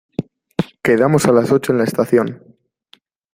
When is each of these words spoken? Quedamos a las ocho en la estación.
Quedamos 0.81 1.27
a 1.27 1.31
las 1.31 1.51
ocho 1.51 1.71
en 1.71 1.77
la 1.77 1.83
estación. 1.83 2.43